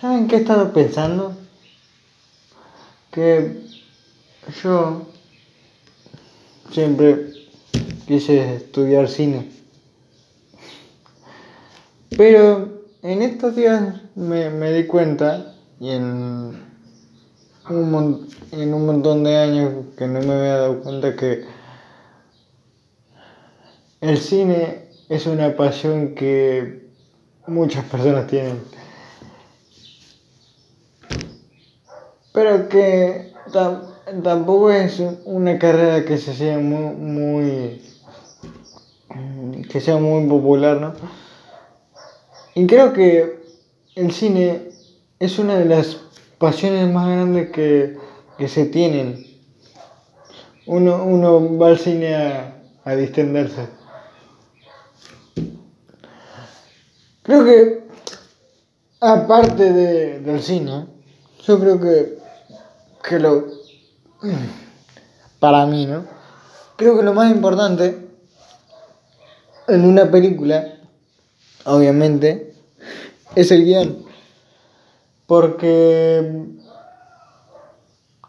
¿Saben 0.00 0.28
qué 0.28 0.36
he 0.36 0.38
estado 0.38 0.72
pensando? 0.72 1.36
Que 3.10 3.60
yo 4.62 5.02
siempre 6.72 7.32
quise 8.06 8.54
estudiar 8.54 9.08
cine. 9.08 9.50
Pero 12.16 12.80
en 13.02 13.20
estos 13.20 13.54
días 13.54 14.00
me, 14.14 14.48
me 14.48 14.72
di 14.72 14.86
cuenta 14.86 15.54
y 15.78 15.90
en 15.90 16.04
un, 17.68 18.28
en 18.52 18.72
un 18.72 18.86
montón 18.86 19.22
de 19.22 19.36
años 19.36 19.84
que 19.98 20.06
no 20.06 20.20
me 20.20 20.32
había 20.32 20.56
dado 20.56 20.80
cuenta 20.80 21.14
que 21.14 21.44
el 24.00 24.16
cine 24.16 24.88
es 25.10 25.26
una 25.26 25.54
pasión 25.56 26.14
que 26.14 26.88
muchas 27.46 27.84
personas 27.84 28.26
tienen. 28.28 28.60
Pero 32.32 32.68
que 32.68 33.32
tampoco 34.22 34.70
es 34.70 35.02
una 35.24 35.58
carrera 35.58 36.04
que 36.04 36.18
se 36.18 36.34
sea 36.34 36.58
muy, 36.58 36.94
muy 36.94 37.82
que 39.70 39.80
sea 39.80 39.96
muy 39.96 40.28
popular, 40.28 40.80
¿no? 40.80 40.92
Y 42.54 42.66
creo 42.66 42.92
que 42.92 43.40
el 43.94 44.12
cine 44.12 44.70
es 45.18 45.38
una 45.38 45.56
de 45.56 45.64
las 45.64 45.98
pasiones 46.38 46.90
más 46.92 47.06
grandes 47.06 47.50
que, 47.50 47.98
se 48.48 48.64
tienen. 48.66 49.26
Uno, 50.66 51.04
uno 51.04 51.58
va 51.58 51.68
al 51.68 51.78
cine 51.78 52.14
a, 52.14 52.62
a 52.84 52.96
distenderse. 52.96 53.66
Creo 57.22 57.44
que, 57.44 57.84
aparte 59.00 59.72
de, 59.72 60.20
del 60.20 60.40
cine, 60.42 60.86
yo 61.46 61.60
creo 61.60 61.80
que, 61.80 62.18
que 63.10 63.18
lo. 63.18 63.44
Para 65.40 65.66
mí, 65.66 65.84
¿no? 65.84 66.04
Creo 66.76 66.96
que 66.96 67.02
lo 67.02 67.12
más 67.12 67.30
importante 67.30 68.08
en 69.66 69.84
una 69.84 70.10
película, 70.10 70.78
obviamente, 71.64 72.54
es 73.34 73.50
el 73.50 73.64
guion. 73.64 74.04
Porque. 75.26 76.46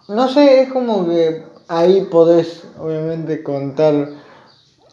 No 0.09 0.28
sé, 0.28 0.64
es 0.64 0.73
como 0.73 1.08
que 1.08 1.45
ahí 1.67 2.08
podés, 2.11 2.64
obviamente, 2.80 3.44
contar 3.44 4.09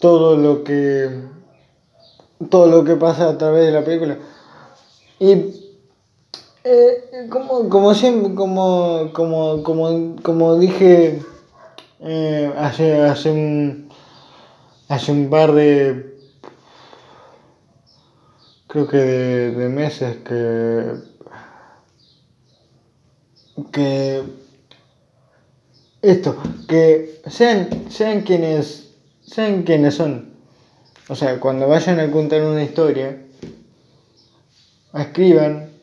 todo 0.00 0.36
lo 0.36 0.62
que. 0.64 1.22
Todo 2.50 2.66
lo 2.66 2.84
que 2.84 2.94
pasa 2.94 3.30
a 3.30 3.38
través 3.38 3.64
de 3.64 3.72
la 3.72 3.84
película. 3.84 4.18
Y. 5.18 5.67
Eh, 6.70 7.28
como, 7.30 7.66
como 7.70 7.94
siempre, 7.94 8.34
como, 8.34 9.10
como, 9.14 9.62
como, 9.62 10.16
como 10.22 10.58
dije 10.58 11.22
eh, 12.00 12.52
hace, 12.58 13.00
hace, 13.00 13.30
un, 13.30 13.88
hace 14.86 15.12
un 15.12 15.30
par 15.30 15.52
de 15.52 16.14
creo 18.66 18.86
que 18.86 18.98
de, 18.98 19.68
meses 19.70 20.18
que 20.18 20.92
que 23.72 24.22
esto 26.02 26.36
que 26.68 27.22
sean 27.28 27.90
sean 27.90 28.20
quienes 28.20 28.92
sean 29.22 29.62
quienes 29.62 29.94
son. 29.94 30.34
O 31.08 31.14
sea 31.14 31.40
cuando 31.40 31.66
vayan 31.66 31.98
a 31.98 32.10
contar 32.10 32.42
una 32.42 32.62
historia 32.62 33.24
escriban 34.92 35.77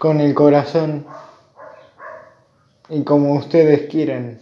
con 0.00 0.20
el 0.20 0.34
corazón 0.34 1.06
y 2.88 3.04
como 3.04 3.34
ustedes 3.34 3.88
quieran 3.88 4.40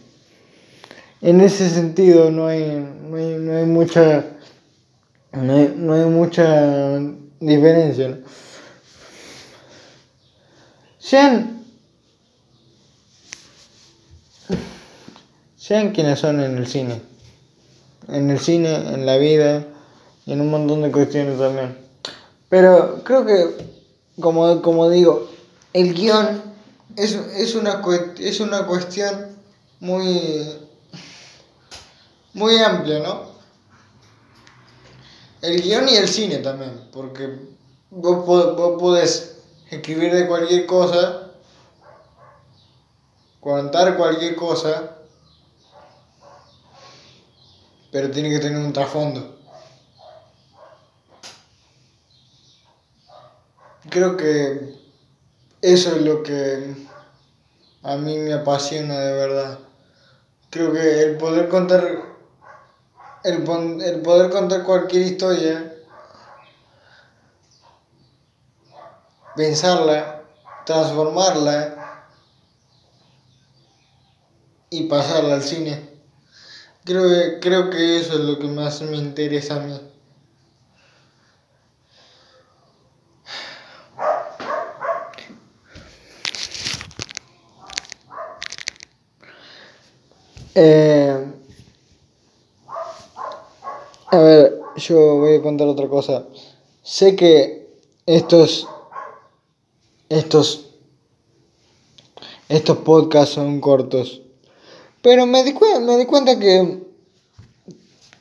en 1.21 1.41
ese 1.43 1.69
sentido 1.69 2.31
no 2.31 2.47
hay, 2.47 2.65
no 3.03 3.17
hay, 3.19 3.35
no 3.35 3.59
hay 3.59 3.65
mucha 3.67 4.25
no 5.33 5.53
hay, 5.53 5.75
no 5.77 5.95
hay 5.95 6.05
mucha 6.05 6.99
diferencia. 7.41 8.19
Sean, 10.99 11.65
sean 15.57 15.93
quienes 15.93 16.19
son 16.19 16.41
en 16.41 16.57
el 16.57 16.67
cine. 16.67 17.01
En 18.09 18.31
el 18.31 18.39
cine, 18.39 18.75
en 18.75 19.05
la 19.05 19.19
vida 19.19 19.67
y 20.25 20.33
en 20.33 20.41
un 20.41 20.51
montón 20.51 20.83
de 20.83 20.91
cuestiones 20.91 21.39
también. 21.39 21.77
Pero 22.49 23.03
creo 23.05 23.27
que, 23.27 23.47
como, 24.19 24.63
como 24.63 24.89
digo, 24.89 25.29
el 25.73 25.95
guion 25.95 26.43
es, 26.97 27.13
es, 27.15 27.55
una, 27.55 27.83
es 28.19 28.41
una 28.41 28.67
cuestión 28.67 29.37
muy, 29.81 30.59
muy 32.35 32.59
amplia, 32.59 33.01
¿no? 33.01 33.29
El 35.41 35.63
guion 35.63 35.89
y 35.89 35.95
el 35.95 36.09
cine 36.09 36.39
también, 36.39 36.89
porque 36.93 37.39
vos, 37.91 38.27
vos 38.27 38.81
podés 38.81 39.39
escribir 39.71 40.13
de 40.13 40.27
cualquier 40.27 40.67
cosa, 40.67 41.31
contar 43.41 43.97
cualquier 43.97 44.35
cosa, 44.35 44.97
pero 47.93 48.11
tiene 48.11 48.31
que 48.31 48.41
tener 48.41 48.59
un 48.59 48.73
trasfondo. 48.73 49.37
Creo 53.91 54.17
que 54.17 54.88
eso 55.61 55.97
es 55.97 56.03
lo 56.03 56.23
que 56.23 56.75
a 57.83 57.97
mí 57.97 58.17
me 58.19 58.33
apasiona 58.33 58.99
de 58.99 59.13
verdad. 59.13 59.59
Creo 60.51 60.73
que 60.73 61.03
el 61.03 61.17
poder 61.17 61.49
contar 61.49 62.17
el, 63.25 63.83
el 63.83 64.01
poder 64.03 64.31
contar 64.31 64.65
cualquier 64.65 65.03
historia, 65.03 65.75
pensarla, 69.37 70.23
transformarla 70.65 72.07
y 74.71 74.85
pasarla 74.85 75.35
al 75.35 75.43
cine. 75.43 75.89
Creo 76.85 77.41
creo 77.41 77.71
que 77.71 77.99
eso 77.99 78.15
es 78.15 78.21
lo 78.21 78.39
que 78.39 78.47
más 78.47 78.81
me 78.83 78.97
interesa 78.97 79.57
a 79.57 79.61
mí. 79.61 79.79
Eh, 90.61 91.33
a 94.11 94.19
ver, 94.19 94.61
yo 94.75 95.19
voy 95.19 95.37
a 95.37 95.43
contar 95.43 95.69
otra 95.69 95.87
cosa. 95.87 96.25
Sé 96.83 97.15
que 97.15 97.79
estos. 98.07 98.67
Estos. 100.09 100.71
Estos 102.49 102.79
podcasts 102.79 103.37
son 103.37 103.61
cortos. 103.61 104.23
Pero 105.01 105.27
me 105.27 105.45
di, 105.45 105.55
me 105.81 105.97
di 105.97 106.07
cuenta 106.07 106.41
que. 106.41 106.83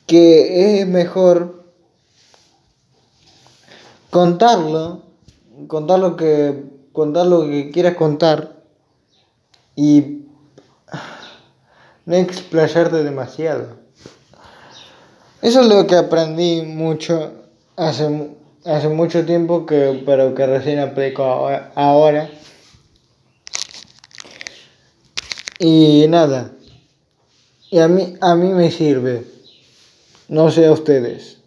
Que 0.06 0.82
es 0.82 0.88
mejor. 0.88 1.64
Contarlo. 4.12 5.02
Contar 5.66 5.98
lo 5.98 6.16
que. 6.16 6.66
Contar 6.94 7.26
lo 7.26 7.48
que 7.48 7.72
quieras 7.72 7.96
contar. 7.96 8.62
Y. 9.76 10.27
No 12.08 12.16
explayarte 12.16 13.04
demasiado. 13.04 13.76
Eso 15.42 15.60
es 15.60 15.68
lo 15.68 15.86
que 15.88 15.96
aprendí 15.96 16.62
mucho 16.62 17.34
hace, 17.76 18.32
hace 18.64 18.88
mucho 18.88 19.26
tiempo, 19.26 19.66
que, 19.66 20.04
pero 20.06 20.34
que 20.34 20.48
recién 20.48 20.80
aplico 20.80 21.24
ahora. 21.76 22.30
Y 25.60 26.06
nada. 26.08 26.54
Y 27.70 27.80
a 27.80 27.90
mí, 27.90 28.16
a 28.22 28.36
mí 28.36 28.54
me 28.54 28.72
sirve. 28.72 29.26
No 30.30 30.50
sé 30.50 30.66
a 30.66 30.72
ustedes. 30.72 31.40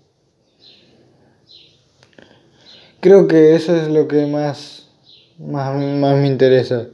Creo 3.01 3.27
que 3.27 3.55
eso 3.55 3.75
es 3.75 3.89
lo 3.89 4.07
que 4.07 4.27
más, 4.27 4.89
más, 5.39 5.75
más 5.75 6.19
me 6.19 6.27
interesa. 6.27 6.87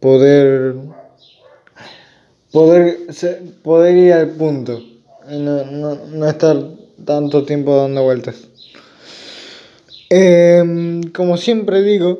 Poder, 0.00 0.74
poder, 2.52 2.98
poder 3.62 3.96
ir 3.96 4.12
al 4.12 4.30
punto 4.30 4.82
no, 5.38 5.64
no, 5.64 5.94
no 5.94 6.28
estar 6.28 6.56
tanto 7.04 7.44
tiempo 7.44 7.76
dando 7.76 8.02
vueltas. 8.02 8.48
Em, 10.08 11.02
como 11.12 11.36
siempre 11.36 11.82
digo, 11.82 12.18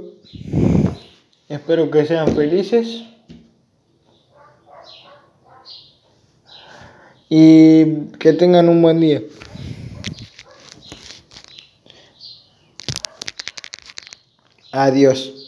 espero 1.49 1.91
que 1.91 2.06
sean 2.06 2.35
felices. 2.35 3.05
Y 7.29 8.06
que 8.19 8.33
tengan 8.33 8.69
un 8.69 8.83
buen 8.83 9.00
día. 9.00 9.23
Adiós. 14.73 15.39